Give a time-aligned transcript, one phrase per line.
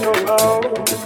[0.00, 1.01] your love.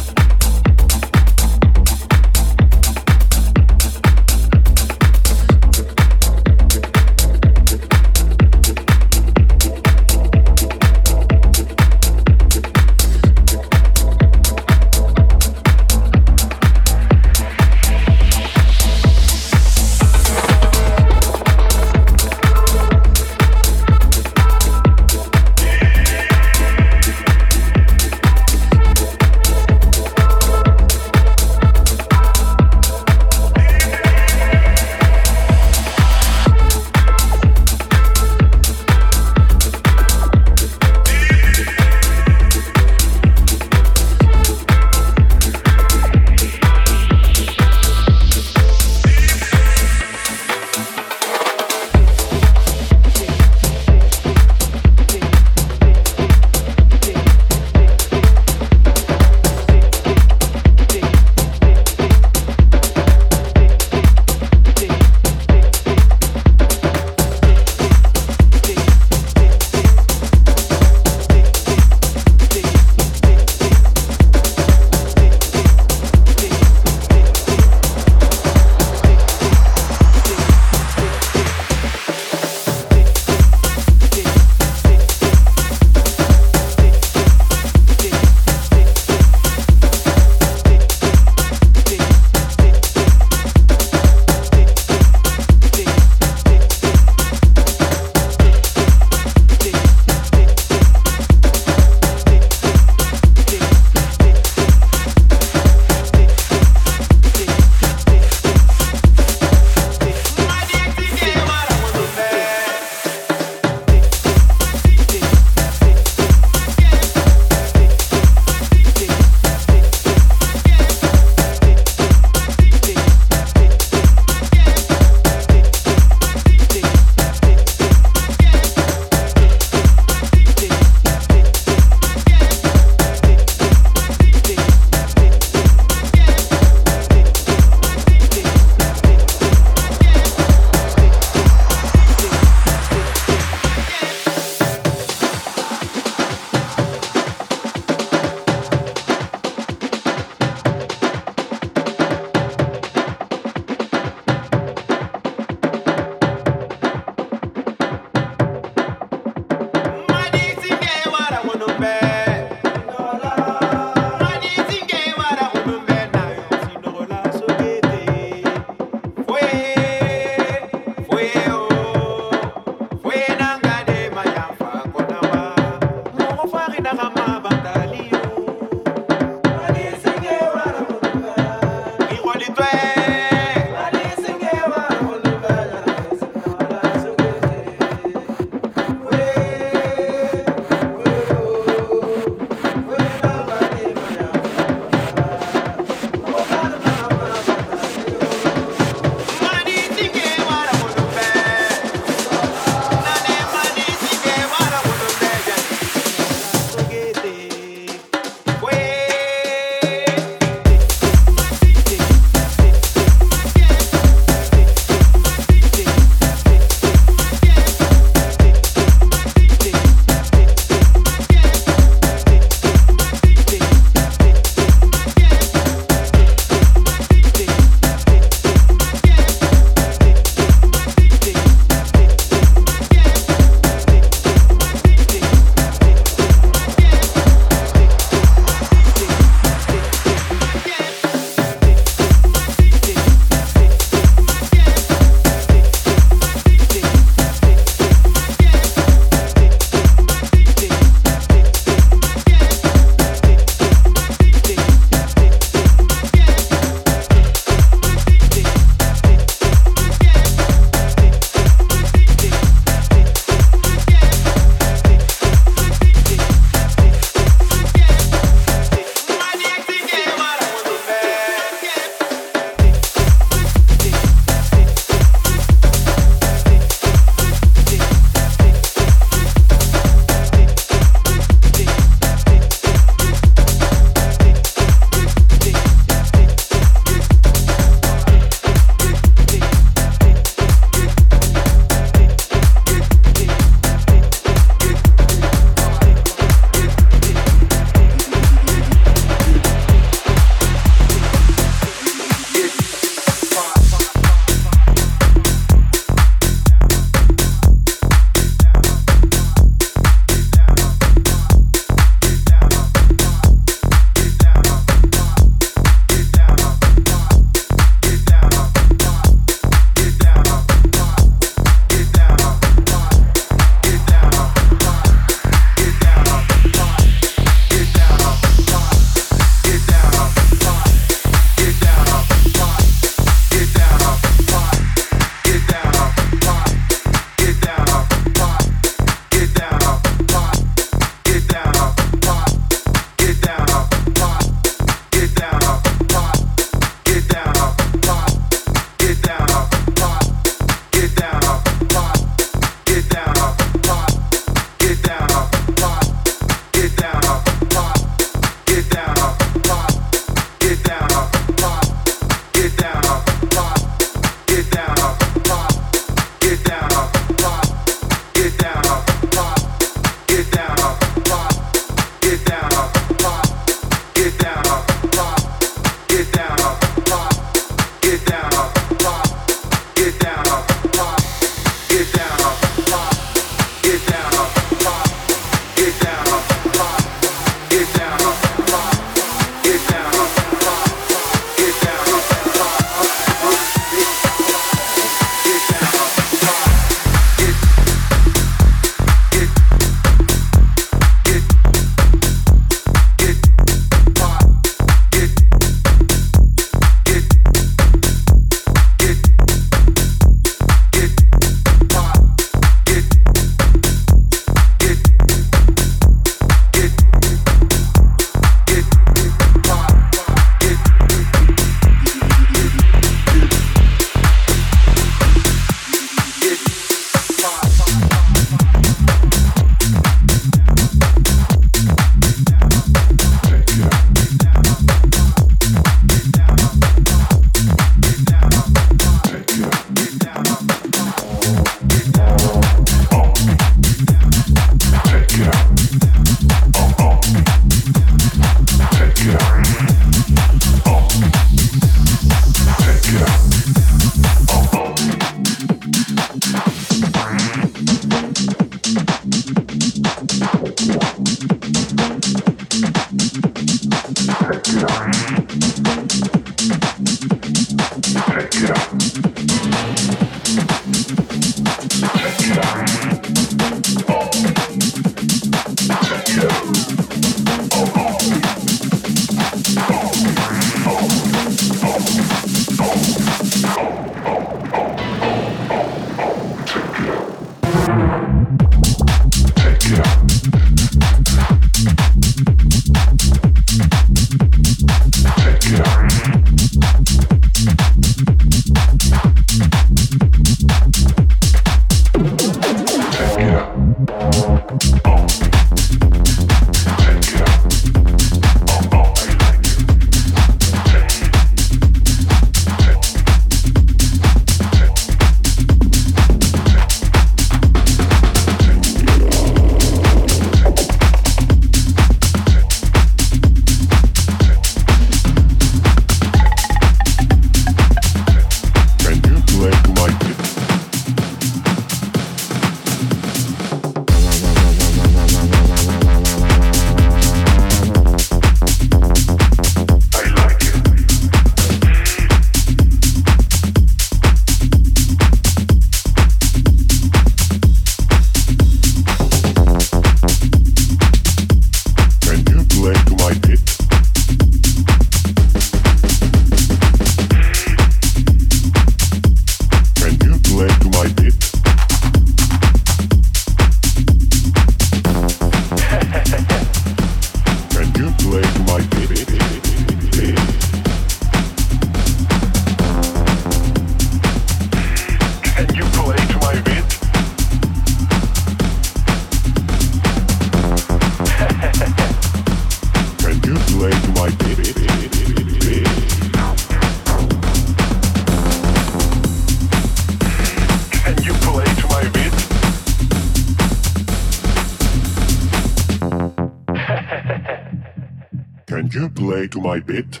[599.44, 600.00] my bit?